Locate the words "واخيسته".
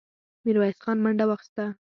1.27-1.65